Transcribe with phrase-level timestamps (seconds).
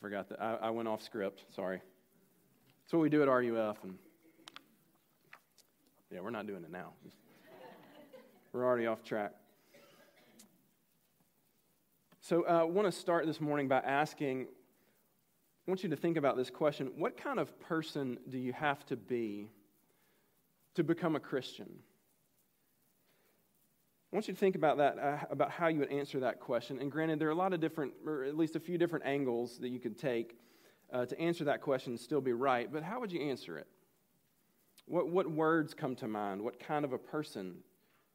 [0.00, 0.40] forgot that.
[0.40, 1.44] I, I went off script.
[1.54, 1.80] Sorry.
[2.84, 3.76] That's what we do at RUF.
[3.84, 3.98] And
[6.10, 6.92] yeah, we're not doing it now.
[8.52, 9.32] We're already off track.
[12.22, 14.46] So uh, I want to start this morning by asking
[15.66, 18.86] I want you to think about this question What kind of person do you have
[18.86, 19.50] to be
[20.74, 21.68] to become a Christian?
[24.10, 26.78] I want you to think about that, uh, about how you would answer that question.
[26.80, 29.58] And granted, there are a lot of different, or at least a few different angles
[29.58, 30.38] that you could take
[30.90, 32.72] uh, to answer that question and still be right.
[32.72, 33.66] But how would you answer it?
[34.86, 36.40] What, what words come to mind?
[36.40, 37.56] What kind of a person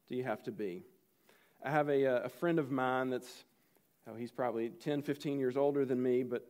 [0.08, 0.82] do you have to be?
[1.64, 3.44] I have a, uh, a friend of mine that's,
[4.08, 6.44] oh, he's probably 10, 15 years older than me, but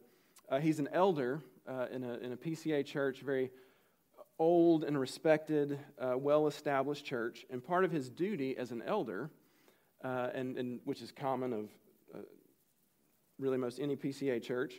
[0.48, 3.51] uh, he's an elder uh, in, a, in a PCA church, very
[4.38, 7.45] old and respected, uh, well established church.
[7.51, 9.30] And part of his duty as an elder,
[10.04, 11.68] uh, and, and, which is common of
[12.14, 12.18] uh,
[13.38, 14.74] really most any PCA church,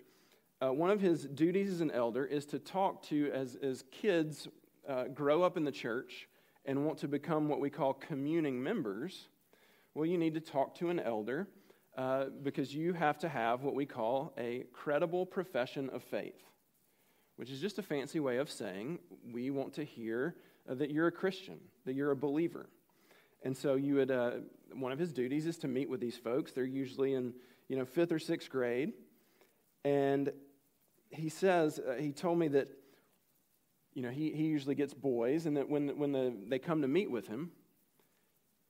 [0.62, 4.48] uh, one of his duties as an elder is to talk to, as, as kids
[4.88, 6.28] uh, grow up in the church
[6.66, 9.28] and want to become what we call communing members,
[9.94, 11.48] well, you need to talk to an elder.
[11.98, 16.46] Uh, because you have to have what we call a credible profession of faith
[17.36, 19.00] which is just a fancy way of saying
[19.32, 20.36] we want to hear
[20.70, 22.68] uh, that you're a Christian, that you're a believer.
[23.44, 24.12] And so you would,
[24.76, 26.52] one of his duties is to meet with these folks.
[26.52, 27.34] They're usually in,
[27.68, 28.94] you know, fifth or sixth grade.
[29.84, 30.32] And
[31.10, 32.68] he says, uh, he told me that,
[33.94, 36.88] you know, he, he usually gets boys, and that when, when the, they come to
[36.88, 37.52] meet with him,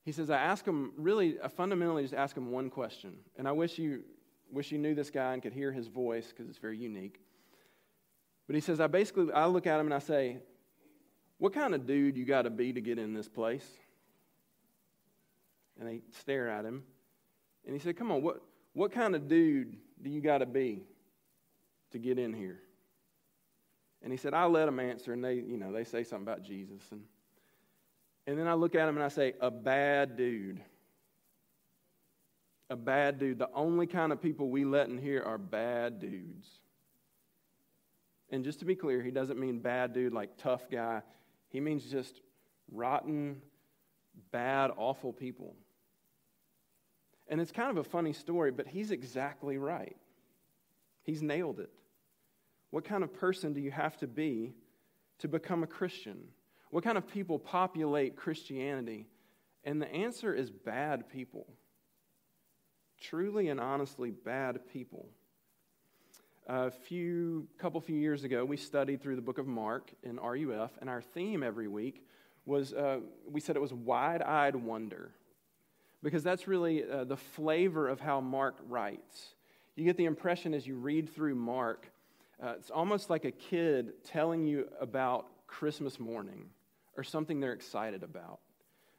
[0.04, 3.16] he says, I ask them, really, I fundamentally just ask them one question.
[3.36, 4.04] And I wish you,
[4.52, 7.20] wish you knew this guy and could hear his voice because it's very unique.
[8.46, 10.38] But he says, I basically, I look at him and I say,
[11.38, 13.66] what kind of dude you got to be to get in this place?
[15.78, 16.82] And they stare at him.
[17.66, 18.40] And he said, come on, what,
[18.72, 20.82] what kind of dude do you got to be
[21.92, 22.60] to get in here?
[24.02, 26.42] And he said, I let them answer, and they, you know, they say something about
[26.42, 26.82] Jesus.
[26.92, 27.02] And,
[28.26, 30.60] and then I look at him and I say, a bad dude.
[32.70, 33.38] A bad dude.
[33.38, 36.48] The only kind of people we let in here are bad dudes.
[38.30, 41.02] And just to be clear, he doesn't mean bad dude like tough guy.
[41.48, 42.20] He means just
[42.72, 43.40] rotten,
[44.32, 45.54] bad, awful people.
[47.28, 49.96] And it's kind of a funny story, but he's exactly right.
[51.02, 51.70] He's nailed it.
[52.70, 54.54] What kind of person do you have to be
[55.18, 56.18] to become a Christian?
[56.70, 59.06] What kind of people populate Christianity?
[59.64, 61.46] And the answer is bad people.
[63.00, 65.08] Truly and honestly, bad people.
[66.48, 70.70] A few couple few years ago, we studied through the book of Mark in RUF,
[70.80, 72.06] and our theme every week
[72.44, 75.10] was uh, we said it was wide-eyed wonder,
[76.02, 79.34] because that's really uh, the flavor of how Mark writes.
[79.74, 81.90] You get the impression as you read through Mark,
[82.42, 86.50] uh, it's almost like a kid telling you about Christmas morning
[86.96, 88.40] or something they're excited about.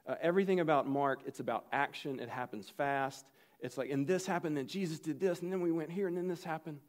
[0.07, 2.19] Uh, everything about Mark, it's about action.
[2.19, 3.25] It happens fast.
[3.59, 6.15] It's like, and this happened, and Jesus did this, and then we went here, and
[6.15, 6.79] then this happened.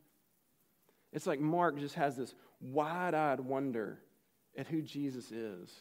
[1.13, 3.99] It's like Mark just has this wide eyed wonder
[4.57, 5.73] at who Jesus is.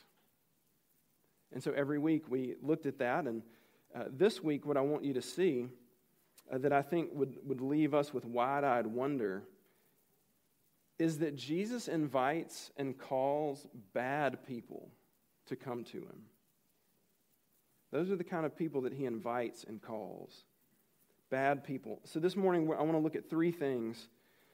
[1.51, 3.25] And so every week we looked at that.
[3.25, 3.41] And
[3.95, 5.67] uh, this week, what I want you to see
[6.51, 9.43] uh, that I think would, would leave us with wide eyed wonder
[10.99, 14.89] is that Jesus invites and calls bad people
[15.47, 16.23] to come to him.
[17.91, 20.43] Those are the kind of people that he invites and calls.
[21.29, 21.99] Bad people.
[22.03, 24.09] So this morning, I want to look at three things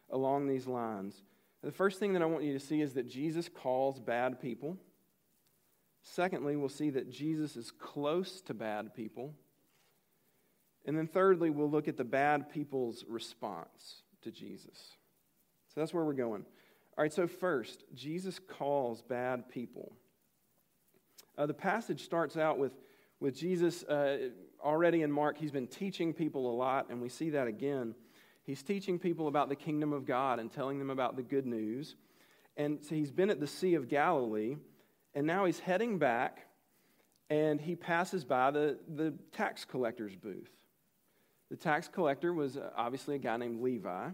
[0.10, 1.24] along these lines.
[1.64, 4.78] The first thing that I want you to see is that Jesus calls bad people.
[6.03, 9.34] Secondly, we'll see that Jesus is close to bad people.
[10.86, 14.78] And then thirdly, we'll look at the bad people's response to Jesus.
[15.74, 16.46] So that's where we're going.
[16.97, 19.94] All right, so first, Jesus calls bad people.
[21.38, 22.74] Uh, the passage starts out with,
[23.19, 24.30] with Jesus uh,
[24.63, 25.38] already in Mark.
[25.38, 27.96] He's been teaching people a lot, and we see that again.
[28.44, 31.95] He's teaching people about the kingdom of God and telling them about the good news.
[32.57, 34.57] And so he's been at the Sea of Galilee,
[35.15, 36.48] and now he's heading back,
[37.30, 40.50] and he passes by the, the tax collector's booth.
[41.50, 44.10] The tax collector was uh, obviously a guy named Levi.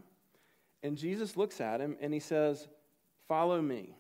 [0.84, 2.68] And Jesus looks at him and he says,
[3.28, 3.96] Follow me.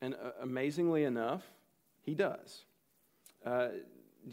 [0.00, 1.42] And uh, amazingly enough,
[2.02, 2.64] he does.
[3.44, 3.68] Uh,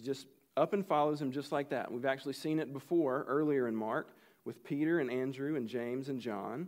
[0.03, 1.91] just up and follows him just like that.
[1.91, 4.09] We've actually seen it before earlier in Mark
[4.45, 6.67] with Peter and Andrew and James and John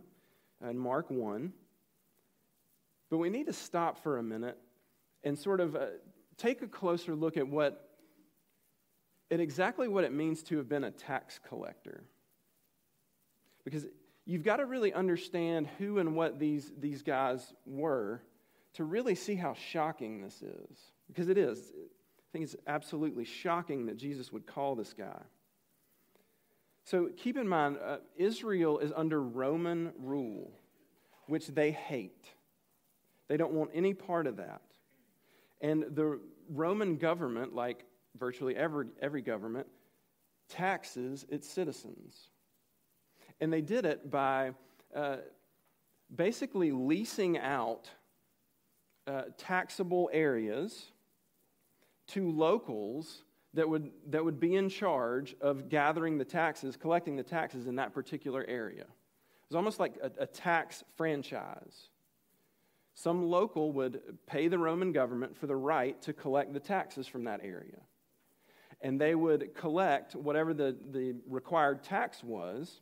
[0.68, 1.52] in Mark 1.
[3.10, 4.58] But we need to stop for a minute
[5.24, 5.86] and sort of uh,
[6.36, 7.88] take a closer look at what
[9.32, 12.04] at exactly what it means to have been a tax collector.
[13.64, 13.86] Because
[14.26, 18.20] you've got to really understand who and what these, these guys were
[18.74, 20.78] to really see how shocking this is.
[21.08, 21.58] Because it is.
[21.58, 25.20] I think it's absolutely shocking that Jesus would call this guy.
[26.84, 30.50] So keep in mind, uh, Israel is under Roman rule,
[31.26, 32.26] which they hate.
[33.28, 34.60] They don't want any part of that.
[35.62, 36.20] And the
[36.50, 37.84] Roman government, like
[38.18, 39.66] virtually every, every government,
[40.48, 42.28] taxes its citizens.
[43.40, 44.52] And they did it by
[44.94, 45.18] uh,
[46.14, 47.88] basically leasing out
[49.06, 50.92] uh, taxable areas
[52.08, 53.22] to locals
[53.54, 57.76] that would, that would be in charge of gathering the taxes, collecting the taxes in
[57.76, 58.82] that particular area.
[58.82, 61.88] It was almost like a, a tax franchise.
[62.94, 67.24] Some local would pay the Roman government for the right to collect the taxes from
[67.24, 67.80] that area.
[68.80, 72.80] And they would collect whatever the, the required tax was.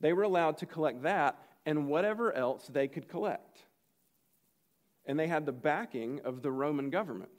[0.00, 3.58] They were allowed to collect that and whatever else they could collect.
[5.06, 7.30] And they had the backing of the Roman government.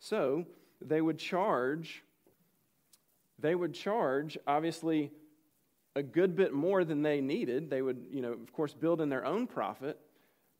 [0.00, 0.46] So
[0.80, 2.02] they would charge,
[3.38, 5.12] they would charge, obviously,
[5.96, 7.70] a good bit more than they needed.
[7.70, 9.98] They would, you know, of course, build in their own profit.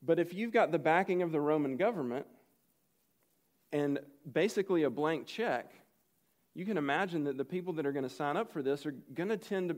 [0.01, 2.25] But if you've got the backing of the Roman government
[3.71, 3.99] and
[4.29, 5.71] basically a blank check,
[6.55, 8.95] you can imagine that the people that are going to sign up for this are
[9.13, 9.77] going to tend to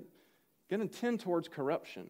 [0.70, 2.08] going to tend towards corruption.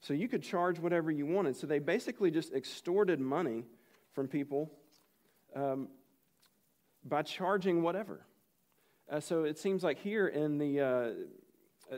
[0.00, 1.56] So you could charge whatever you wanted.
[1.56, 3.64] So they basically just extorted money
[4.14, 4.72] from people
[5.54, 5.88] um,
[7.04, 8.24] by charging whatever.
[9.08, 11.10] Uh, so it seems like here in the uh,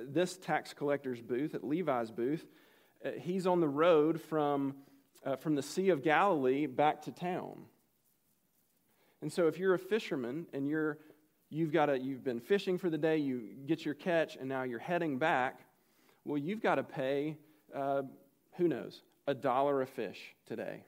[0.03, 2.45] this tax collector's booth, at Levi's booth,
[3.05, 4.75] uh, he's on the road from,
[5.25, 7.65] uh, from the Sea of Galilee back to town.
[9.23, 10.99] And so if you're a fisherman and you're,
[11.51, 14.63] you've, got a, you've been fishing for the day, you get your catch, and now
[14.65, 15.61] you're heading back,
[16.25, 17.37] well, you've got to pay,
[17.75, 18.03] uh,
[18.57, 20.85] who knows, a dollar a fish today.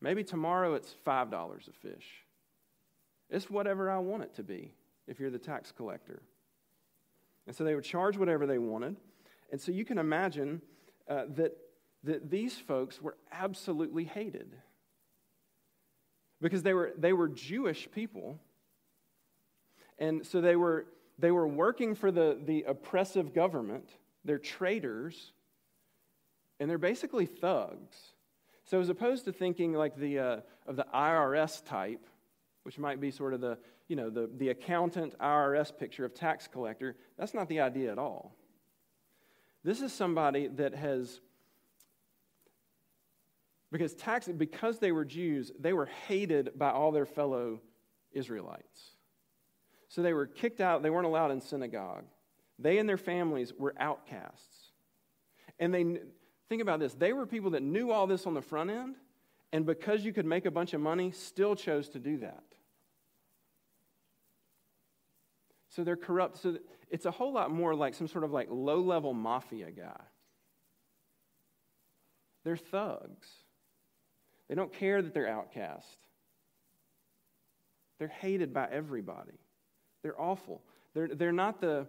[0.00, 1.32] Maybe tomorrow it's $5
[1.68, 2.06] a fish.
[3.30, 4.72] It's whatever I want it to be
[5.06, 6.22] if you're the tax collector.
[7.48, 8.96] And so they would charge whatever they wanted.
[9.50, 10.60] And so you can imagine
[11.08, 11.56] uh, that,
[12.04, 14.54] that these folks were absolutely hated
[16.42, 18.38] because they were, they were Jewish people.
[19.98, 23.88] And so they were, they were working for the, the oppressive government.
[24.26, 25.32] They're traitors.
[26.60, 27.96] And they're basically thugs.
[28.64, 32.04] So, as opposed to thinking like the, uh, of the IRS type,
[32.64, 33.56] which might be sort of the,
[33.88, 37.98] you know, the, the accountant IRS picture of tax collector, that's not the idea at
[37.98, 38.36] all.
[39.64, 41.20] This is somebody that has,
[43.72, 47.60] because tax, because they were Jews, they were hated by all their fellow
[48.12, 48.90] Israelites.
[49.88, 52.04] So they were kicked out, they weren't allowed in synagogue.
[52.58, 54.72] They and their families were outcasts.
[55.58, 56.00] And they,
[56.48, 56.94] Think about this.
[56.94, 58.96] They were people that knew all this on the front end,
[59.52, 62.42] and because you could make a bunch of money, still chose to do that.
[65.78, 66.38] So they're corrupt.
[66.38, 66.58] So
[66.90, 70.00] it's a whole lot more like some sort of like low level mafia guy.
[72.42, 73.28] They're thugs.
[74.48, 75.86] They don't care that they're outcast.
[78.00, 79.38] They're hated by everybody.
[80.02, 80.62] They're awful.
[80.94, 81.86] They're, they're not the,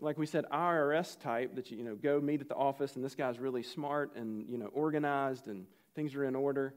[0.00, 3.04] like we said, IRS type that you, you know go meet at the office and
[3.04, 6.72] this guy's really smart and you know organized and things are in order.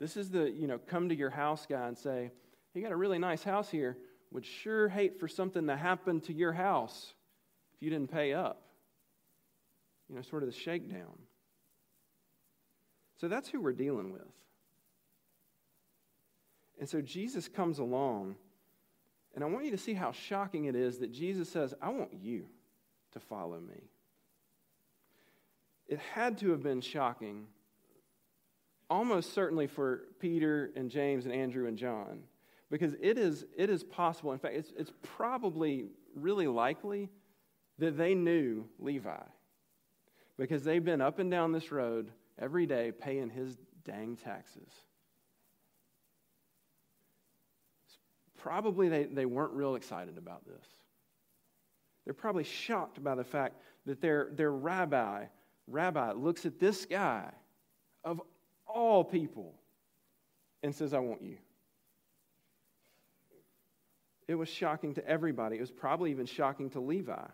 [0.00, 2.32] This is the you know come to your house guy and say,
[2.74, 3.96] "You got a really nice house here.
[4.32, 7.14] Would sure hate for something to happen to your house
[7.74, 8.62] if you didn't pay up."
[10.08, 11.18] You know, sort of the shakedown.
[13.16, 14.32] So that's who we're dealing with.
[16.78, 18.36] And so Jesus comes along
[19.34, 22.14] and I want you to see how shocking it is that Jesus says, I want
[22.14, 22.48] you
[23.12, 23.82] to follow me.
[25.88, 27.46] It had to have been shocking,
[28.88, 32.22] almost certainly for Peter and James and Andrew and John,
[32.70, 34.32] because it is, it is possible.
[34.32, 37.10] In fact, it's, it's probably really likely
[37.78, 39.22] that they knew Levi
[40.38, 44.70] because they've been up and down this road every day paying his dang taxes.
[48.46, 50.64] probably they, they weren't real excited about this.
[52.04, 53.56] They're probably shocked by the fact
[53.86, 55.24] that their, their rabbi,
[55.66, 57.28] rabbi looks at this guy
[58.04, 58.22] of
[58.64, 59.52] all people
[60.62, 61.38] and says, I want you.
[64.28, 65.56] It was shocking to everybody.
[65.56, 67.26] It was probably even shocking to Levi.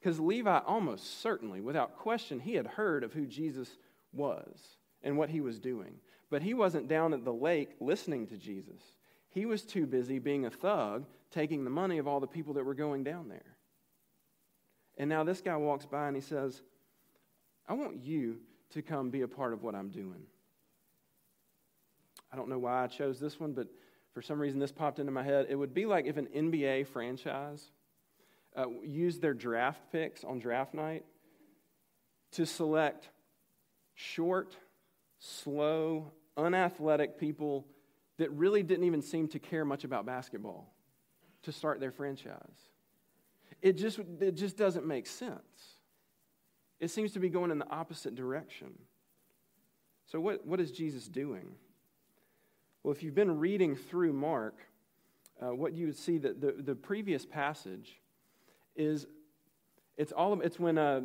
[0.00, 3.68] Because Levi, almost certainly, without question, he had heard of who Jesus
[4.12, 5.94] was and what he was doing.
[6.30, 8.80] But he wasn't down at the lake listening to Jesus.
[9.30, 12.64] He was too busy being a thug, taking the money of all the people that
[12.64, 13.56] were going down there.
[14.96, 16.62] And now this guy walks by and he says,
[17.68, 18.38] I want you
[18.70, 20.22] to come be a part of what I'm doing.
[22.32, 23.68] I don't know why I chose this one, but
[24.14, 25.46] for some reason this popped into my head.
[25.50, 27.70] It would be like if an NBA franchise
[28.56, 31.04] uh, used their draft picks on draft night
[32.32, 33.10] to select
[33.94, 34.56] short,
[35.18, 37.66] slow, unathletic people
[38.18, 40.72] that really didn't even seem to care much about basketball
[41.42, 42.70] to start their franchise.
[43.60, 45.40] It just, it just doesn't make sense.
[46.80, 48.74] It seems to be going in the opposite direction.
[50.06, 51.54] So, what, what is Jesus doing?
[52.84, 54.58] Well, if you've been reading through Mark,
[55.42, 57.98] uh, what you would see that the, the previous passage
[58.76, 59.06] is
[59.96, 61.00] it's all it's when uh,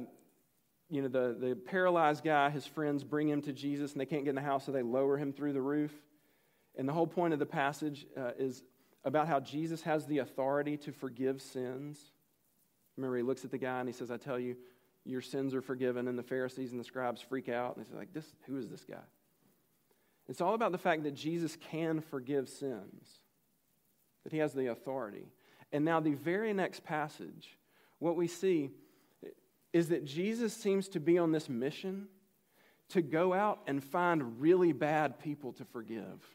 [0.89, 4.25] you know the, the paralyzed guy his friends bring him to jesus and they can't
[4.25, 5.93] get in the house so they lower him through the roof.
[6.77, 8.62] And the whole point of the passage uh, is
[9.05, 12.12] about how jesus has the authority to forgive sins.
[12.98, 14.57] Remember he looks at the guy and he says i tell you
[15.05, 16.09] your sins are forgiven.
[16.09, 18.67] And the pharisees and the scribes freak out and they say like this who is
[18.67, 18.98] this guy
[20.29, 23.19] it's all about the fact that jesus can forgive sins
[24.24, 25.27] that he has the authority
[25.71, 27.57] and now the very next passage
[28.00, 28.71] what we see
[29.74, 32.07] is that Jesus seems to be on this mission
[32.89, 36.25] to go out and find really bad people to forgive.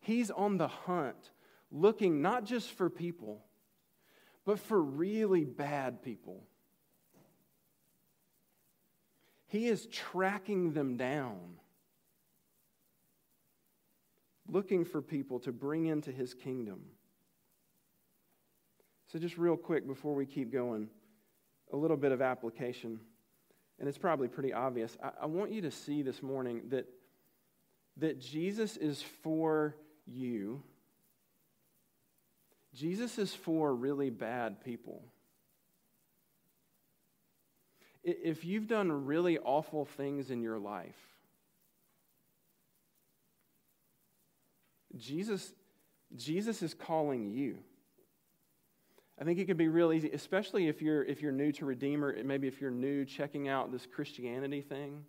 [0.00, 1.30] He's on the hunt,
[1.70, 3.44] looking not just for people,
[4.44, 6.42] but for really bad people.
[9.48, 11.38] He is tracking them down,
[14.46, 16.80] looking for people to bring into his kingdom.
[19.10, 20.88] So, just real quick before we keep going,
[21.72, 23.00] a little bit of application.
[23.78, 24.96] And it's probably pretty obvious.
[25.02, 26.86] I, I want you to see this morning that,
[27.96, 29.76] that Jesus is for
[30.06, 30.62] you.
[32.74, 35.02] Jesus is for really bad people.
[38.10, 40.96] If you've done really awful things in your life,
[44.96, 45.52] Jesus,
[46.16, 47.58] Jesus is calling you.
[49.20, 52.16] I think it can be real easy, especially if you're, if you're new to Redeemer,
[52.24, 55.04] maybe if you're new checking out this Christianity thing.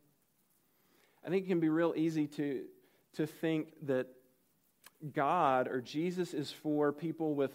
[1.26, 2.64] I think it can be real easy to,
[3.14, 4.08] to think that
[5.14, 7.52] God or Jesus is for people with,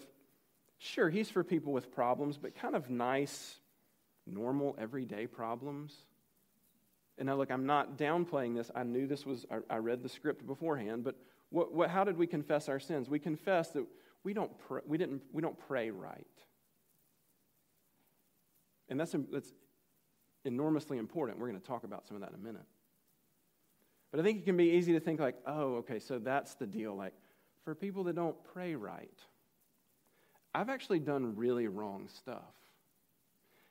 [0.79, 3.57] sure, he's for people with problems, but kind of nice,
[4.25, 5.93] normal, everyday problems.
[7.17, 8.69] And now, look, I'm not downplaying this.
[8.75, 11.15] I knew this was, I, I read the script beforehand, but
[11.49, 13.09] what, what, how did we confess our sins?
[13.09, 13.85] We confess that
[14.23, 16.25] we don't, pray, we, didn't, we don't pray right.
[18.89, 19.53] And that's, that's
[20.43, 21.39] enormously important.
[21.39, 22.65] We're going to talk about some of that in a minute.
[24.11, 26.67] But I think it can be easy to think, like, oh, okay, so that's the
[26.67, 26.95] deal.
[26.95, 27.13] Like,
[27.63, 29.19] for people that don't pray right,
[30.53, 32.53] I've actually done really wrong stuff.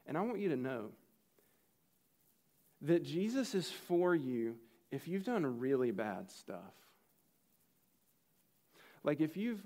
[0.07, 0.91] And I want you to know
[2.83, 4.57] that Jesus is for you
[4.91, 6.75] if you've done really bad stuff.
[9.03, 9.61] Like if you've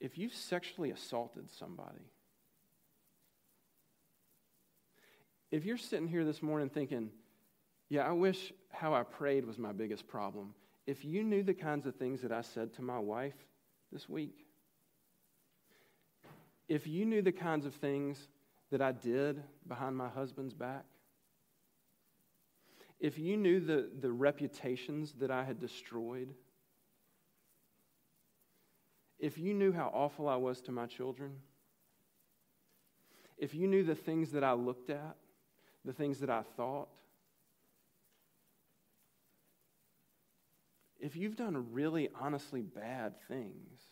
[0.00, 2.10] if you've sexually assaulted somebody,
[5.50, 7.10] if you're sitting here this morning thinking,
[7.88, 10.54] yeah, I wish how I prayed was my biggest problem,
[10.86, 13.36] if you knew the kinds of things that I said to my wife
[13.92, 14.44] this week,
[16.68, 18.18] if you knew the kinds of things
[18.74, 20.84] that I did behind my husband's back,
[22.98, 26.34] if you knew the, the reputations that I had destroyed,
[29.20, 31.36] if you knew how awful I was to my children,
[33.38, 35.14] if you knew the things that I looked at,
[35.84, 36.88] the things that I thought.
[40.98, 43.82] If you've done really honestly bad things,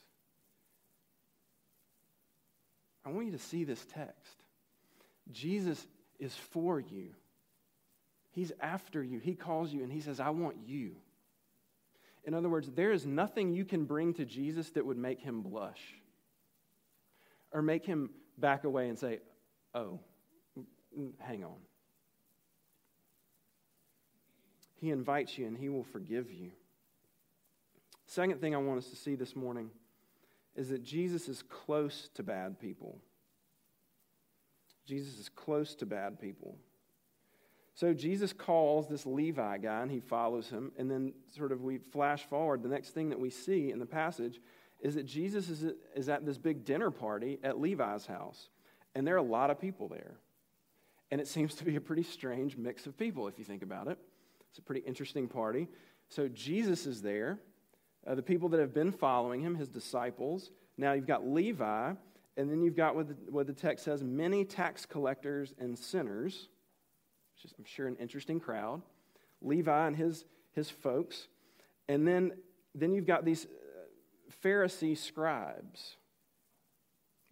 [3.04, 4.41] I want you to see this text.
[5.32, 5.86] Jesus
[6.18, 7.10] is for you.
[8.30, 9.18] He's after you.
[9.18, 10.92] He calls you and he says, I want you.
[12.24, 15.42] In other words, there is nothing you can bring to Jesus that would make him
[15.42, 15.80] blush
[17.50, 19.20] or make him back away and say,
[19.74, 20.00] Oh,
[21.18, 21.56] hang on.
[24.82, 26.50] He invites you and He will forgive you.
[28.06, 29.70] Second thing I want us to see this morning
[30.56, 32.98] is that Jesus is close to bad people.
[34.84, 36.56] Jesus is close to bad people.
[37.74, 40.72] So Jesus calls this Levi guy and he follows him.
[40.76, 42.62] And then, sort of, we flash forward.
[42.62, 44.40] The next thing that we see in the passage
[44.80, 48.48] is that Jesus is, at this big dinner party at Levi's house.
[48.94, 50.16] And there are a lot of people there.
[51.10, 53.88] And it seems to be a pretty strange mix of people if you think about
[53.88, 53.98] it.
[54.50, 55.68] It's a pretty interesting party.
[56.08, 57.38] So Jesus is there,
[58.06, 60.50] uh, the people that have been following him, his disciples.
[60.76, 61.94] Now you've got Levi,
[62.36, 66.48] And then you've got what the, what the text says many tax collectors and sinners,
[67.34, 68.82] which is, I'm sure, an interesting crowd.
[69.42, 71.28] Levi and his, his folks.
[71.88, 72.32] And then,
[72.74, 73.48] then you've got these uh,
[74.42, 75.96] Pharisee scribes.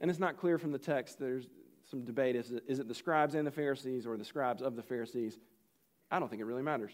[0.00, 1.46] And it's not clear from the text, there's
[1.90, 2.36] some debate.
[2.36, 5.38] Is it, is it the scribes and the Pharisees or the scribes of the Pharisees?
[6.10, 6.92] I don't think it really matters.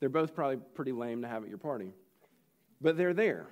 [0.00, 1.92] They're both probably pretty lame to have at your party.
[2.80, 3.46] But they're there.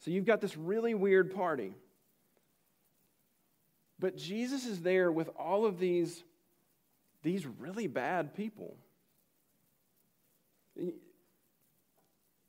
[0.00, 1.74] So you've got this really weird party.
[3.98, 6.22] But Jesus is there with all of these,
[7.22, 8.76] these really bad people.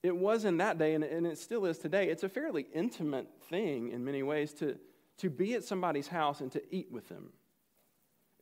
[0.04, 2.10] It was in that day, and it still is today.
[2.10, 4.78] It's a fairly intimate thing in many ways to,
[5.18, 7.32] to be at somebody's house and to eat with them.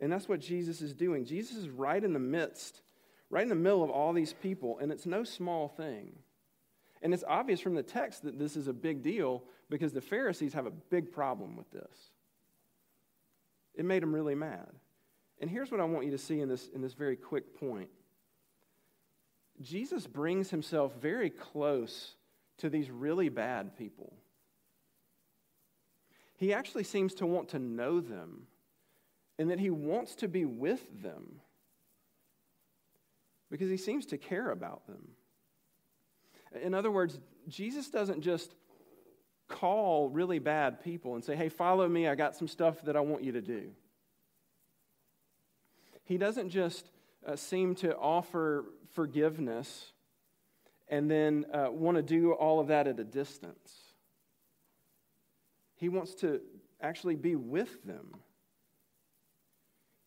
[0.02, 1.26] And that's what Jesus is doing.
[1.26, 2.82] Jesus is right in the midst,
[3.30, 6.14] right in the middle of all these people, and it's no small thing.
[7.02, 10.54] And it's obvious from the text that this is a big deal because the Pharisees
[10.54, 12.12] have a big problem with this.
[13.78, 14.70] It made him really mad.
[15.40, 17.90] And here's what I want you to see in this, in this very quick point
[19.62, 22.16] Jesus brings himself very close
[22.58, 24.14] to these really bad people.
[26.38, 28.48] He actually seems to want to know them
[29.40, 31.40] and that he wants to be with them
[33.50, 35.10] because he seems to care about them.
[36.62, 38.56] In other words, Jesus doesn't just
[39.48, 43.00] call really bad people and say, hey, follow me, I got some stuff that I
[43.02, 43.72] want you to do.
[46.04, 46.90] He doesn't just
[47.26, 49.92] uh, seem to offer forgiveness
[50.88, 53.74] and then uh, want to do all of that at a distance.
[55.76, 56.42] He wants to
[56.82, 58.16] actually be with them.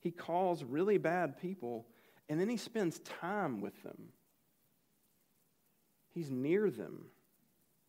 [0.00, 1.86] He calls really bad people
[2.28, 4.10] and then he spends time with them.
[6.14, 7.06] He's near them,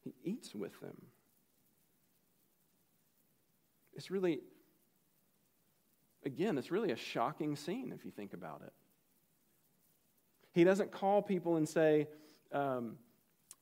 [0.04, 0.98] he eats with them.
[4.00, 4.40] It's really,
[6.24, 8.72] again, it's really a shocking scene if you think about it.
[10.54, 12.08] He doesn't call people and say,
[12.54, 12.96] um,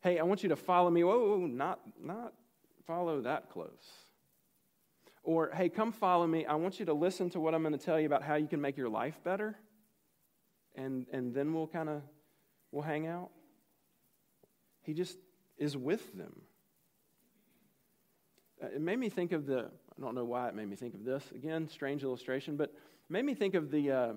[0.01, 1.03] hey, I want you to follow me.
[1.03, 2.33] Whoa, not, not
[2.85, 3.71] follow that close.
[5.23, 6.45] Or, hey, come follow me.
[6.45, 8.47] I want you to listen to what I'm going to tell you about how you
[8.47, 9.57] can make your life better.
[10.75, 12.03] And, and then we'll kind of,
[12.71, 13.31] we'll hang out.
[14.83, 15.17] He just
[15.57, 16.43] is with them.
[18.61, 20.93] Uh, it made me think of the, I don't know why it made me think
[20.93, 21.23] of this.
[21.33, 22.73] Again, strange illustration, but
[23.09, 24.13] made me think of the, uh,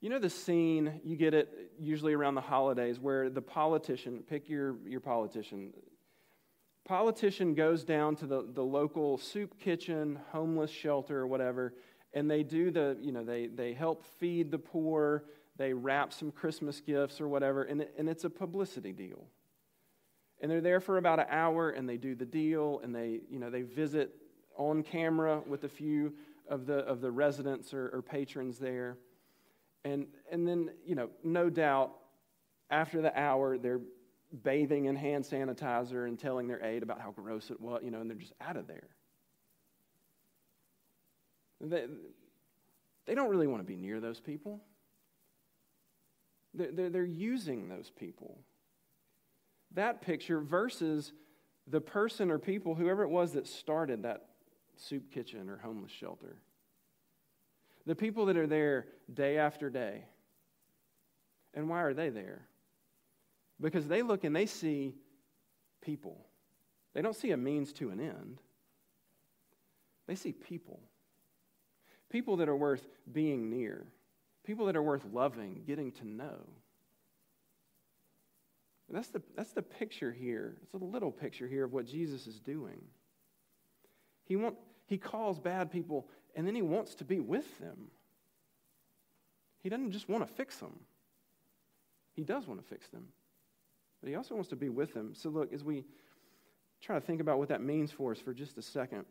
[0.00, 4.48] you know the scene, you get it usually around the holidays, where the politician, pick
[4.48, 5.72] your, your politician,
[6.84, 11.72] politician goes down to the, the local soup kitchen, homeless shelter, or whatever,
[12.12, 15.24] and they do the, you know, they, they help feed the poor,
[15.56, 19.26] they wrap some Christmas gifts or whatever, and, it, and it's a publicity deal.
[20.40, 23.38] And they're there for about an hour, and they do the deal, and they, you
[23.38, 24.14] know, they visit
[24.56, 26.12] on camera with a few
[26.48, 28.98] of the, of the residents or, or patrons there.
[29.84, 31.92] And, and then, you know, no doubt,
[32.70, 33.80] after the hour, they're
[34.42, 38.00] bathing in hand sanitizer and telling their aide about how gross it was, you know,
[38.00, 38.88] and they're just out of there.
[41.60, 41.86] They,
[43.06, 44.60] they don't really want to be near those people.
[46.52, 48.38] They're, they're, they're using those people.
[49.76, 51.12] That picture versus
[51.66, 54.26] the person or people, whoever it was that started that
[54.76, 56.36] soup kitchen or homeless shelter.
[57.86, 60.04] The people that are there day after day.
[61.54, 62.46] And why are they there?
[63.60, 64.94] Because they look and they see
[65.82, 66.26] people.
[66.94, 68.40] They don't see a means to an end,
[70.06, 70.80] they see people.
[72.08, 73.84] People that are worth being near,
[74.44, 76.46] people that are worth loving, getting to know.
[78.90, 80.56] That's the, that's the picture here.
[80.62, 82.80] It's a little picture here of what Jesus is doing.
[84.24, 87.90] He, want, he calls bad people, and then he wants to be with them.
[89.62, 90.78] He doesn't just want to fix them,
[92.14, 93.08] he does want to fix them.
[94.00, 95.14] But he also wants to be with them.
[95.14, 95.84] So, look, as we
[96.82, 99.06] try to think about what that means for us for just a second,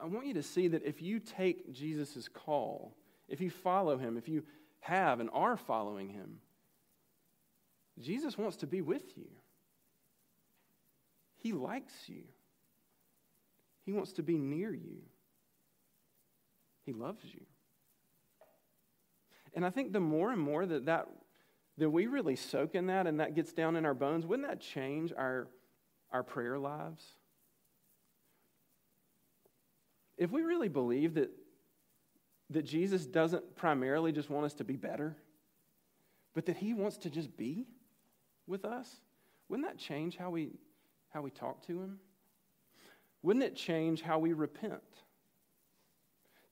[0.00, 2.94] I want you to see that if you take Jesus' call,
[3.28, 4.44] if you follow him, if you
[4.80, 6.38] have and are following him,
[8.00, 9.28] Jesus wants to be with you.
[11.36, 12.24] He likes you.
[13.84, 15.02] He wants to be near you.
[16.84, 17.42] He loves you.
[19.54, 21.06] And I think the more and more that, that,
[21.78, 24.60] that we really soak in that and that gets down in our bones, wouldn't that
[24.60, 25.48] change our,
[26.10, 27.04] our prayer lives?
[30.16, 31.30] If we really believe that,
[32.50, 35.16] that Jesus doesn't primarily just want us to be better,
[36.34, 37.66] but that he wants to just be,
[38.46, 38.88] with us,
[39.48, 40.50] wouldn't that change how we,
[41.10, 41.98] how we talk to him?
[43.22, 44.82] Wouldn't it change how we repent?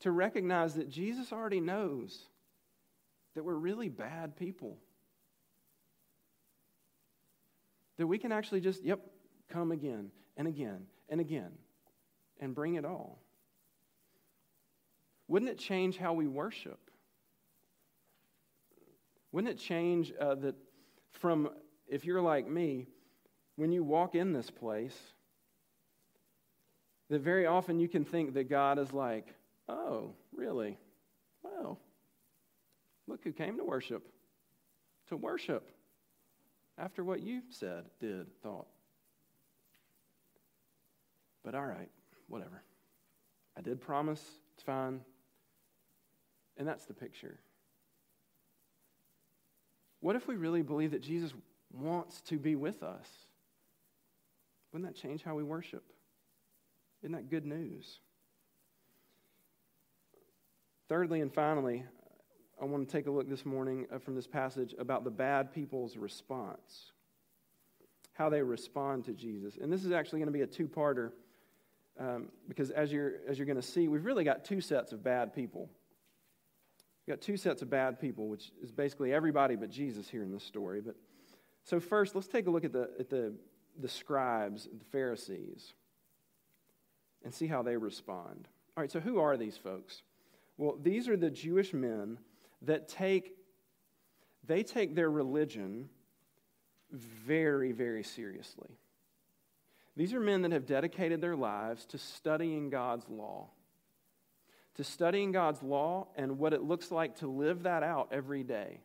[0.00, 2.26] To recognize that Jesus already knows
[3.34, 4.78] that we're really bad people.
[7.98, 9.00] That we can actually just, yep,
[9.48, 11.52] come again and again and again
[12.40, 13.20] and bring it all.
[15.28, 16.90] Wouldn't it change how we worship?
[19.30, 20.54] Wouldn't it change uh, that
[21.12, 21.50] from,
[21.92, 22.86] if you're like me,
[23.56, 24.98] when you walk in this place,
[27.10, 29.26] that very often you can think that God is like,
[29.68, 30.78] oh, really?
[31.42, 31.78] Well,
[33.06, 34.08] look who came to worship.
[35.10, 35.68] To worship
[36.78, 38.68] after what you said, did, thought.
[41.44, 41.90] But all right,
[42.26, 42.62] whatever.
[43.54, 44.24] I did promise,
[44.54, 45.02] it's fine.
[46.56, 47.38] And that's the picture.
[50.00, 51.34] What if we really believe that Jesus
[51.72, 53.08] wants to be with us?
[54.72, 55.84] Wouldn't that change how we worship?
[57.02, 58.00] Isn't that good news?
[60.88, 61.84] Thirdly and finally,
[62.60, 65.52] I want to take a look this morning uh, from this passage about the bad
[65.52, 66.92] people's response,
[68.12, 69.56] how they respond to Jesus.
[69.60, 71.12] And this is actually going to be a two parter
[71.98, 75.02] um, because as you're, as you're going to see, we've really got two sets of
[75.02, 75.68] bad people.
[77.06, 80.32] We've got two sets of bad people, which is basically everybody but Jesus here in
[80.32, 80.80] this story.
[80.80, 80.94] But
[81.64, 83.34] so first, let's take a look at the, at the,
[83.78, 85.74] the scribes, the Pharisees
[87.24, 88.48] and see how they respond.
[88.76, 90.02] All right, so who are these folks?
[90.56, 92.18] Well, these are the Jewish men
[92.62, 93.32] that take
[94.44, 95.88] they take their religion
[96.90, 98.70] very, very seriously.
[99.96, 103.50] These are men that have dedicated their lives to studying God's law,
[104.74, 108.80] to studying God's law and what it looks like to live that out every day.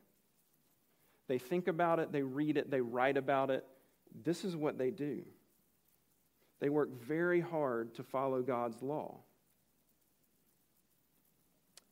[1.27, 3.65] They think about it, they read it, they write about it.
[4.23, 5.23] This is what they do.
[6.59, 9.19] They work very hard to follow God's law.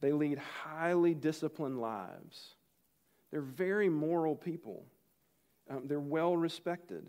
[0.02, 2.56] They lead highly disciplined lives.
[3.32, 4.86] They're very moral people.
[5.70, 7.06] Um, they're well respected.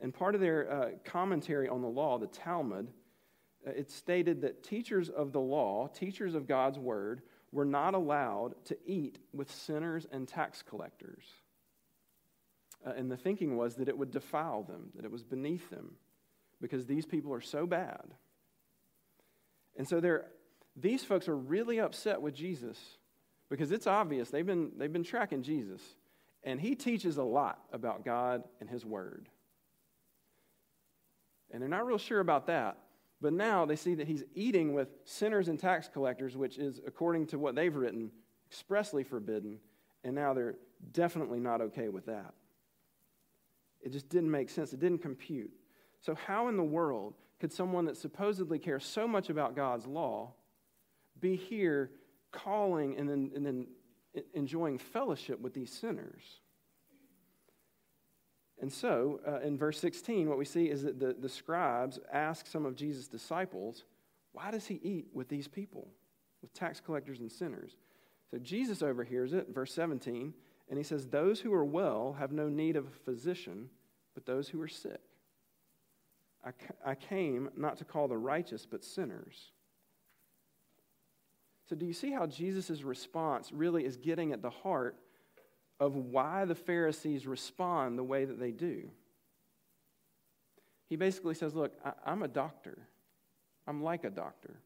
[0.00, 2.88] And part of their uh, commentary on the law, the Talmud,
[3.66, 7.22] uh, it stated that teachers of the law, teachers of God's word,
[7.54, 11.24] were not allowed to eat with sinners and tax collectors.
[12.84, 15.94] Uh, and the thinking was that it would defile them, that it was beneath them
[16.60, 18.02] because these people are so bad.
[19.76, 20.26] And so they're,
[20.76, 22.76] these folks are really upset with Jesus
[23.48, 25.80] because it's obvious they've been, they've been tracking Jesus.
[26.42, 29.28] And he teaches a lot about God and his word.
[31.52, 32.78] And they're not real sure about that.
[33.24, 37.28] But now they see that he's eating with sinners and tax collectors, which is, according
[37.28, 38.10] to what they've written,
[38.50, 39.60] expressly forbidden.
[40.04, 40.56] And now they're
[40.92, 42.34] definitely not okay with that.
[43.80, 44.74] It just didn't make sense.
[44.74, 45.50] It didn't compute.
[46.02, 50.34] So, how in the world could someone that supposedly cares so much about God's law
[51.18, 51.92] be here
[52.30, 53.66] calling and then, and then
[54.34, 56.40] enjoying fellowship with these sinners?
[58.64, 62.46] And so, uh, in verse 16, what we see is that the, the scribes ask
[62.46, 63.84] some of Jesus' disciples,
[64.32, 65.88] Why does he eat with these people,
[66.40, 67.76] with tax collectors and sinners?
[68.30, 70.32] So, Jesus overhears it, verse 17,
[70.70, 73.68] and he says, Those who are well have no need of a physician,
[74.14, 75.02] but those who are sick.
[76.82, 79.50] I came not to call the righteous, but sinners.
[81.68, 84.96] So, do you see how Jesus' response really is getting at the heart
[85.80, 88.90] of why the Pharisees respond the way that they do?
[90.88, 92.78] He basically says, Look, I, am a doctor.
[93.66, 94.60] I'm like a doctor.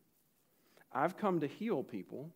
[0.93, 2.31] I've come to heal people,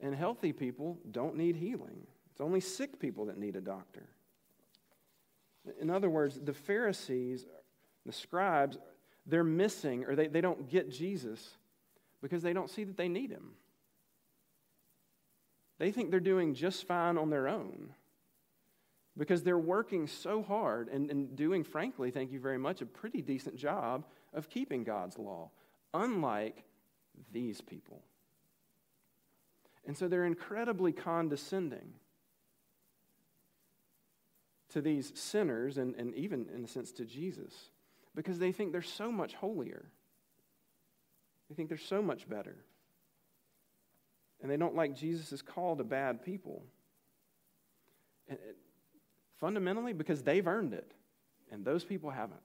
[0.00, 2.06] and healthy people don't need healing.
[2.32, 4.08] It's only sick people that need a doctor.
[5.80, 7.46] In other words, the Pharisees,
[8.04, 8.78] the scribes,
[9.26, 11.50] they're missing or they, they don't get Jesus
[12.20, 13.52] because they don't see that they need him.
[15.78, 17.94] They think they're doing just fine on their own
[19.16, 23.20] because they're working so hard and, and doing, frankly, thank you very much, a pretty
[23.20, 25.50] decent job of keeping God's law,
[25.92, 26.64] unlike
[27.32, 28.02] these people.
[29.86, 31.94] And so they're incredibly condescending
[34.70, 37.52] to these sinners and, and even, in a sense, to Jesus
[38.14, 39.86] because they think they're so much holier.
[41.48, 42.56] They think they're so much better.
[44.42, 46.64] And they don't like Jesus' call to bad people.
[48.28, 48.56] And it,
[49.38, 50.92] fundamentally, because they've earned it,
[51.50, 52.40] and those people haven't.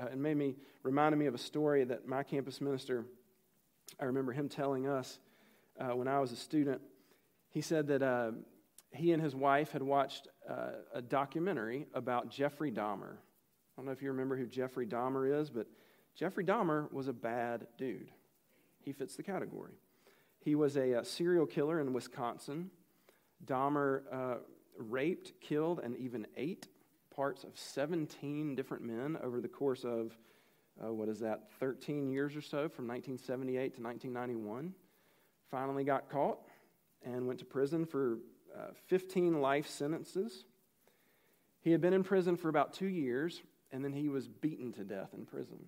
[0.00, 3.04] Uh, it made me, reminded me of a story that my campus minister,
[4.00, 5.18] I remember him telling us
[5.80, 6.80] uh, when I was a student.
[7.50, 8.32] He said that uh,
[8.92, 13.14] he and his wife had watched uh, a documentary about Jeffrey Dahmer.
[13.14, 15.66] I don't know if you remember who Jeffrey Dahmer is, but
[16.14, 18.10] Jeffrey Dahmer was a bad dude.
[18.88, 19.74] He fits the category.
[20.40, 22.70] He was a, a serial killer in Wisconsin.
[23.44, 24.36] Dahmer uh,
[24.78, 26.68] raped, killed, and even ate
[27.14, 30.16] parts of 17 different men over the course of,
[30.82, 34.72] uh, what is that, 13 years or so, from 1978 to 1991.
[35.50, 36.38] Finally got caught
[37.04, 38.20] and went to prison for
[38.58, 40.46] uh, 15 life sentences.
[41.60, 44.82] He had been in prison for about two years, and then he was beaten to
[44.82, 45.58] death in prison.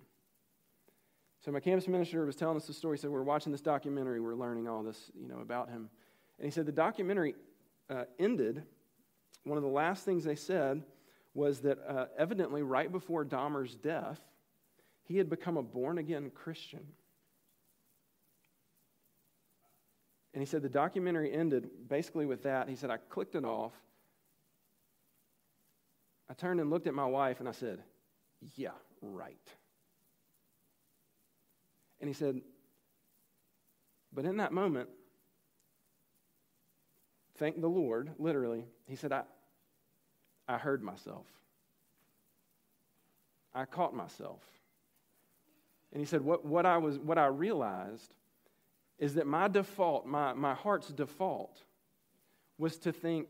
[1.45, 2.97] So my campus minister was telling us the story.
[2.97, 5.89] He said, We're watching this documentary, we're learning all this, you know, about him.
[6.39, 7.35] And he said the documentary
[7.89, 8.63] uh, ended.
[9.45, 10.83] One of the last things they said
[11.33, 14.21] was that uh, evidently, right before Dahmer's death,
[15.05, 16.87] he had become a born again Christian.
[20.33, 22.69] And he said the documentary ended basically with that.
[22.69, 23.73] He said, I clicked it off.
[26.29, 27.83] I turned and looked at my wife and I said,
[28.55, 28.71] Yeah,
[29.03, 29.37] right.
[32.01, 32.41] And he said,
[34.13, 34.89] But in that moment,
[37.37, 39.23] thank the Lord, literally, he said, I,
[40.49, 41.27] I heard myself.
[43.55, 44.43] I caught myself.
[45.93, 48.15] And he said, What, what, I, was, what I realized
[48.99, 51.63] is that my default, my, my heart's default,
[52.59, 53.29] was to think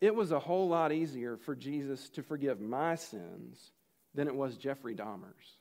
[0.00, 3.72] it was a whole lot easier for Jesus to forgive my sins
[4.14, 5.59] than it was Jeffrey Dahmer's.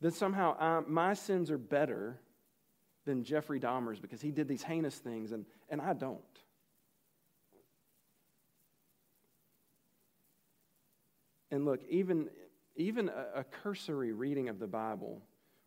[0.00, 2.18] That somehow I, my sins are better
[3.04, 6.20] than Jeffrey Dahmer's because he did these heinous things and, and I don't.
[11.50, 12.28] And look, even,
[12.76, 15.20] even a, a cursory reading of the Bible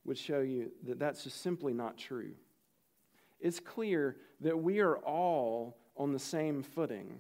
[0.05, 2.31] would show you that that's just simply not true.
[3.39, 7.19] It's clear that we are all on the same footing.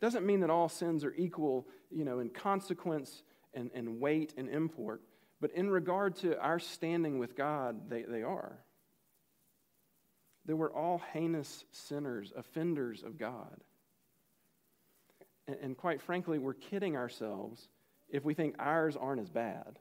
[0.00, 3.22] Doesn't mean that all sins are equal, you know, in consequence
[3.54, 5.02] and, and weight and import,
[5.40, 8.58] but in regard to our standing with God, they, they are.
[10.46, 13.60] That we're all heinous sinners, offenders of God.
[15.46, 17.68] And, and quite frankly, we're kidding ourselves
[18.08, 19.78] if we think ours aren't as bad.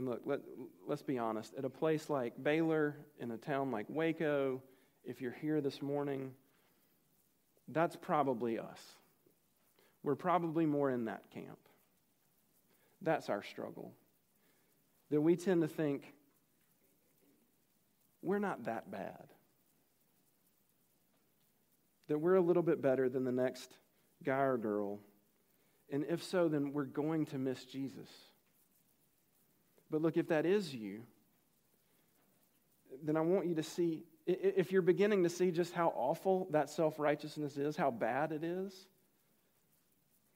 [0.00, 0.40] and look, let,
[0.86, 1.52] let's be honest.
[1.58, 4.62] At a place like Baylor, in a town like Waco,
[5.04, 6.32] if you're here this morning,
[7.68, 8.80] that's probably us.
[10.02, 11.58] We're probably more in that camp.
[13.02, 13.92] That's our struggle.
[15.10, 16.14] That we tend to think
[18.22, 19.28] we're not that bad.
[22.08, 23.70] That we're a little bit better than the next
[24.24, 25.00] guy or girl.
[25.90, 28.08] And if so, then we're going to miss Jesus.
[29.90, 31.02] But look, if that is you,
[33.02, 36.70] then I want you to see, if you're beginning to see just how awful that
[36.70, 38.86] self righteousness is, how bad it is,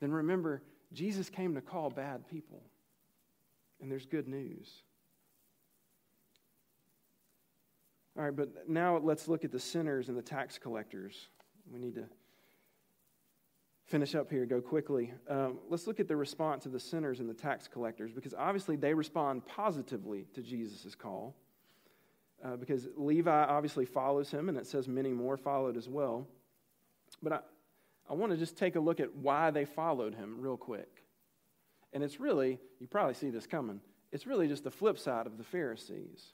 [0.00, 2.62] then remember, Jesus came to call bad people.
[3.80, 4.82] And there's good news.
[8.16, 11.28] All right, but now let's look at the sinners and the tax collectors.
[11.70, 12.04] We need to
[13.86, 15.12] finish up here, go quickly.
[15.28, 18.76] Um, let's look at the response of the sinners and the tax collectors because obviously
[18.76, 21.34] they respond positively to Jesus' call.
[22.44, 26.26] Uh, because Levi obviously follows him, and it says many more followed as well.
[27.22, 27.48] But
[28.08, 31.04] I, want to just take a look at why they followed him real quick.
[31.92, 33.80] And it's really, you probably see this coming,
[34.12, 36.32] it's really just the flip side of the Pharisees.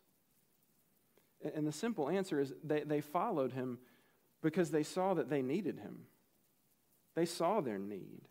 [1.43, 3.79] And, and the simple answer is they, they followed him
[4.43, 6.07] because they saw that they needed him.
[7.15, 8.23] They saw their need.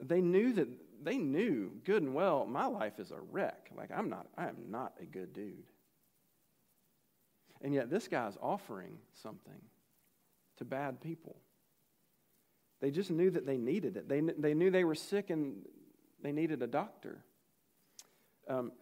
[0.00, 0.68] They knew that
[1.04, 3.70] they knew good and well my life is a wreck.
[3.76, 5.66] Like I'm not I am not a good dude.
[7.60, 9.60] And yet this guy's offering something
[10.56, 11.36] to bad people.
[12.82, 14.08] They just knew that they needed it.
[14.08, 15.64] They, they knew they were sick and
[16.20, 17.22] they needed a doctor.
[18.48, 18.72] Um,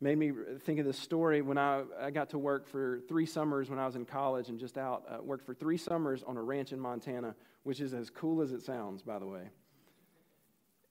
[0.00, 0.32] made me
[0.64, 3.84] think of this story when I, I got to work for three summers when I
[3.84, 5.04] was in college and just out.
[5.06, 8.50] Uh, worked for three summers on a ranch in Montana, which is as cool as
[8.50, 9.50] it sounds, by the way.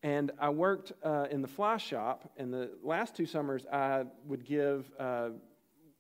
[0.03, 4.45] And I worked uh, in the fly shop, and the last two summers I would
[4.45, 5.29] give, uh,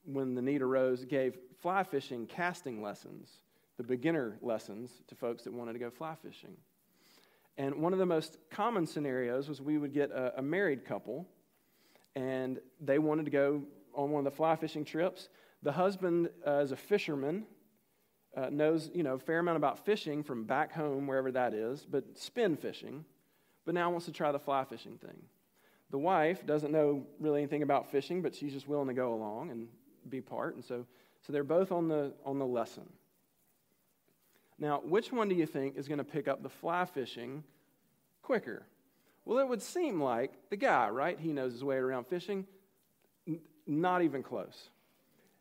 [0.05, 3.41] when the need arose, gave fly fishing casting lessons,
[3.81, 6.55] the beginner lessons to folks that wanted to go fly fishing.
[7.57, 11.27] And one of the most common scenarios was we would get a, a married couple
[12.15, 13.63] and they wanted to go
[13.93, 15.29] on one of the fly fishing trips.
[15.63, 17.45] The husband, uh, is a fisherman,
[18.35, 21.85] uh, knows you know a fair amount about fishing from back home, wherever that is,
[21.89, 23.05] but spin fishing,
[23.65, 25.21] but now wants to try the fly fishing thing.
[25.89, 29.51] The wife doesn't know really anything about fishing, but she's just willing to go along
[29.51, 29.67] and
[30.07, 30.85] be part, and so
[31.21, 32.87] so they're both on the on the lesson.
[34.61, 37.43] Now, which one do you think is going to pick up the fly fishing
[38.21, 38.63] quicker?
[39.25, 41.19] Well, it would seem like the guy, right?
[41.19, 42.45] He knows his way around fishing.
[43.27, 44.69] N- not even close.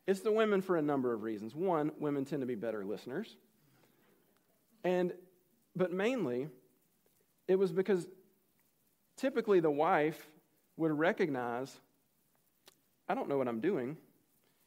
[0.07, 1.55] It's the women for a number of reasons.
[1.55, 3.37] One, women tend to be better listeners.
[4.85, 5.13] And
[5.77, 6.49] but mainly
[7.47, 8.09] it was because
[9.19, 10.31] typically the wife
[10.79, 11.79] would recognize
[13.07, 13.99] I don't know what I'm doing.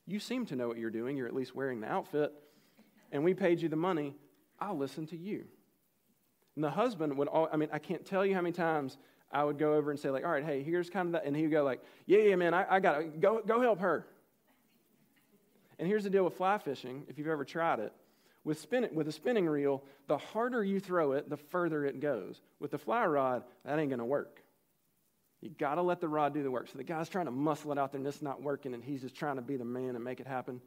[0.06, 1.18] You seem to know what you're doing.
[1.18, 2.32] You're at least wearing the outfit.
[3.12, 4.16] And we paid you the money.
[4.64, 5.44] I'll listen to you.
[6.56, 8.98] And the husband would, all, I mean, I can't tell you how many times
[9.32, 11.26] I would go over and say, like, all right, hey, here's kind of that.
[11.26, 13.80] And he would go, like, yeah, yeah, man, I, I got to go, go help
[13.80, 14.06] her.
[15.80, 17.92] And here's the deal with fly fishing, if you've ever tried it.
[18.46, 22.40] With, spin, with a spinning reel, the harder you throw it, the further it goes.
[22.60, 24.44] With the fly rod, that ain't going to work.
[25.42, 26.68] You got to let the rod do the work.
[26.68, 29.02] So the guy's trying to muscle it out there and it's not working, and he's
[29.02, 30.62] just trying to be the man and make it happen.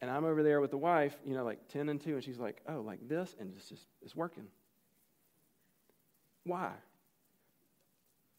[0.00, 2.38] And I'm over there with the wife, you know, like 10 and 2, and she's
[2.38, 4.46] like, oh, like this, and it's just, it's working.
[6.44, 6.72] Why?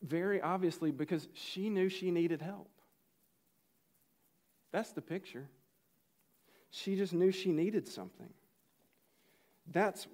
[0.01, 2.69] Very obviously, because she knew she needed help.
[4.71, 5.47] That's the picture.
[6.71, 8.29] She just knew she needed something.
[9.71, 10.07] That's,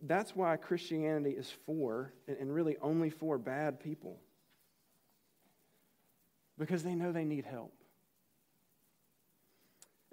[0.00, 4.20] that's why Christianity is for, and really only for bad people.
[6.58, 7.74] Because they know they need help.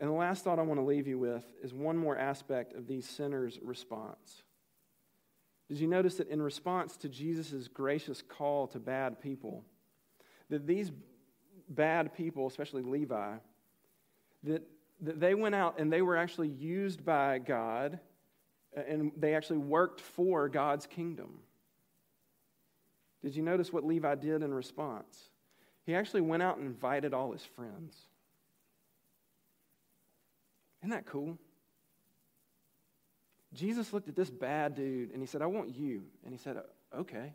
[0.04, 2.88] And the last thought I want to leave you with is one more aspect of
[2.88, 4.44] these sinners' response.
[5.70, 9.64] Did you notice that in response to Jesus' gracious call to bad people,
[10.50, 10.92] that these
[11.70, 13.36] bad people, especially Levi,
[14.44, 14.64] that,
[15.04, 17.98] that they went out and they were actually used by God
[18.76, 21.40] uh, and they actually worked for God's kingdom?
[23.22, 25.30] Did you notice what Levi did in response?
[25.86, 27.96] He actually went out and invited all his friends.
[30.84, 31.38] Isn't that cool?
[33.54, 36.04] Jesus looked at this bad dude and he said, I want you.
[36.26, 36.58] And he said,
[36.94, 37.34] Okay.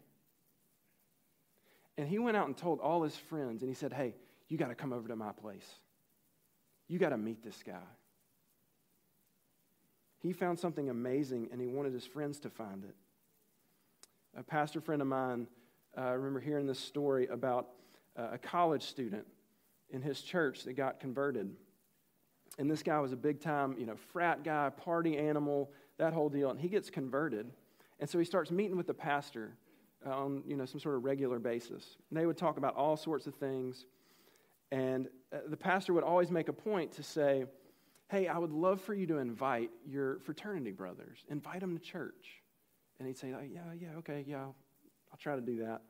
[1.96, 4.14] And he went out and told all his friends and he said, Hey,
[4.48, 5.66] you got to come over to my place.
[6.88, 7.87] You got to meet this guy.
[10.20, 12.94] He found something amazing and he wanted his friends to find it.
[14.37, 15.46] A pastor friend of mine,
[15.96, 17.68] uh, I remember hearing this story about
[18.16, 19.26] uh, a college student
[19.90, 21.50] in his church that got converted.
[22.58, 26.28] And this guy was a big time, you know, frat guy, party animal, that whole
[26.28, 26.50] deal.
[26.50, 27.50] And he gets converted.
[28.00, 29.56] And so he starts meeting with the pastor
[30.06, 31.96] on, you know, some sort of regular basis.
[32.11, 33.87] And they would talk about all sorts of things.
[34.70, 37.44] And uh, the pastor would always make a point to say,
[38.11, 42.42] Hey, I would love for you to invite your fraternity brothers, invite them to church.
[42.98, 44.56] And he'd say, oh, Yeah, yeah, okay, yeah, I'll,
[45.12, 45.82] I'll try to do that.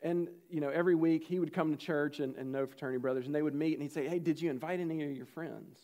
[0.00, 3.26] And, you no, every week he would come to church and, and know fraternity brothers,
[3.26, 5.78] and they would meet, and he'd say, Hey, did you invite any of your friends?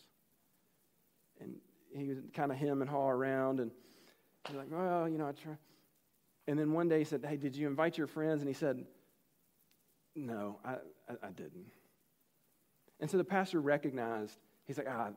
[1.41, 1.55] And
[1.93, 3.71] he would kind of hem and haw around, and
[4.47, 5.57] he's like, Well, you know, I try.
[6.47, 8.41] And then one day he said, Hey, did you invite your friends?
[8.41, 8.85] And he said,
[10.15, 10.75] No, I,
[11.09, 11.71] I, I didn't.
[13.01, 15.09] And so the pastor recognized, he's like, Ah,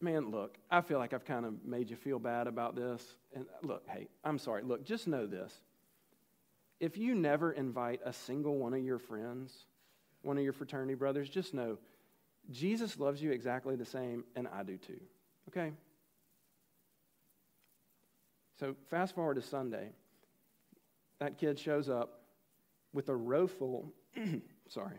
[0.00, 3.14] man, look, I feel like I've kind of made you feel bad about this.
[3.34, 4.62] And look, hey, I'm sorry.
[4.62, 5.52] Look, just know this
[6.82, 9.66] if you never invite a single one of your friends,
[10.22, 11.78] one of your fraternity brothers, just know
[12.50, 15.00] Jesus loves you exactly the same, and I do too.
[15.48, 15.72] Okay?
[18.58, 19.90] So, fast forward to Sunday.
[21.20, 22.22] That kid shows up
[22.92, 23.92] with a row full,
[24.68, 24.96] sorry,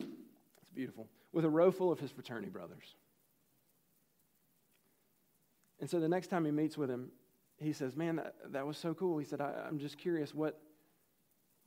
[0.00, 2.94] it's beautiful, with a row full of his fraternity brothers.
[5.80, 7.08] And so the next time he meets with him,
[7.56, 9.16] he says, Man, that, that was so cool.
[9.16, 10.60] He said, I, am just curious, what,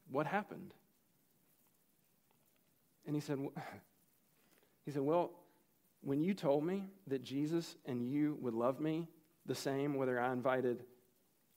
[0.10, 0.74] what happened?
[3.06, 3.39] And he said,
[4.86, 5.32] he said, Well,
[6.02, 9.08] when you told me that Jesus and you would love me
[9.46, 10.84] the same, whether I invited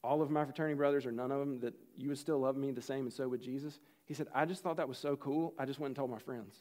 [0.02, 2.70] all of my fraternity brothers or none of them, that you would still love me
[2.70, 5.54] the same, and so would Jesus, he said, I just thought that was so cool.
[5.58, 6.54] I just went and told my friends.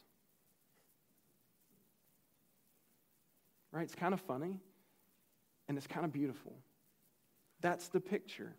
[3.72, 3.84] Right?
[3.84, 4.59] It's kind of funny
[5.68, 6.53] and it's kind of beautiful.
[7.61, 8.55] That's the picture.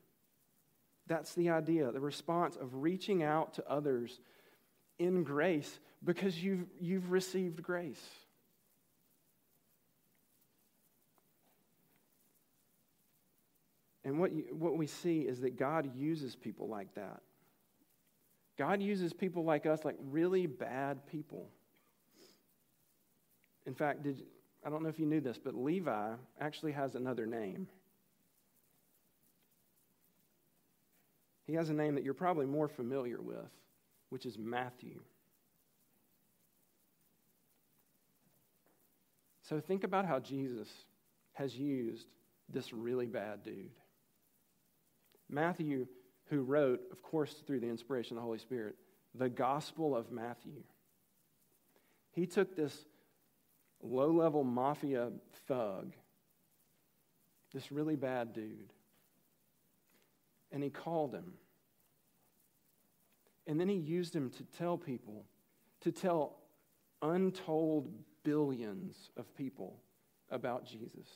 [1.08, 4.20] That's the idea, the response of reaching out to others
[4.98, 8.04] in grace because you've, you've received grace.
[14.04, 17.20] And what, you, what we see is that God uses people like that.
[18.56, 21.48] God uses people like us, like really bad people.
[23.66, 24.22] In fact, did,
[24.64, 27.68] I don't know if you knew this, but Levi actually has another name.
[31.48, 33.50] He has a name that you're probably more familiar with,
[34.10, 35.00] which is Matthew.
[39.48, 40.68] So think about how Jesus
[41.32, 42.06] has used
[42.50, 43.70] this really bad dude.
[45.30, 45.86] Matthew,
[46.26, 48.76] who wrote, of course, through the inspiration of the Holy Spirit,
[49.14, 50.62] the Gospel of Matthew,
[52.12, 52.84] he took this
[53.82, 55.12] low level mafia
[55.46, 55.94] thug,
[57.54, 58.74] this really bad dude,
[60.52, 61.34] and he called him.
[63.46, 65.24] And then he used him to tell people,
[65.80, 66.36] to tell
[67.02, 67.88] untold
[68.22, 69.80] billions of people
[70.30, 71.08] about Jesus.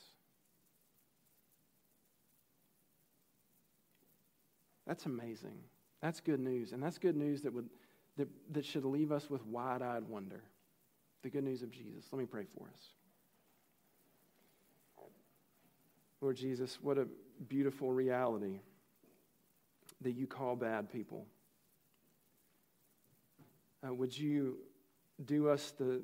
[4.87, 5.57] That's amazing.
[6.01, 6.73] That's good news.
[6.73, 7.69] And that's good news that, would,
[8.17, 10.43] that, that should leave us with wide eyed wonder.
[11.21, 12.05] The good news of Jesus.
[12.11, 12.81] Let me pray for us.
[16.19, 17.07] Lord Jesus, what a
[17.47, 18.59] beautiful reality
[20.03, 21.25] that you call bad people.
[23.85, 24.57] Uh, would you
[25.25, 26.01] do us the,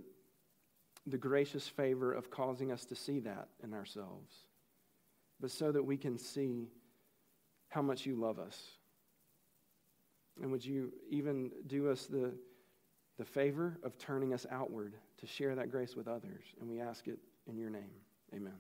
[1.08, 4.34] the gracious favor of causing us to see that in ourselves,
[5.40, 6.70] but so that we can see
[7.70, 8.60] how much you love us?
[10.42, 12.34] And would you even do us the,
[13.18, 16.44] the favor of turning us outward to share that grace with others?
[16.60, 17.92] And we ask it in your name.
[18.34, 18.54] Amen.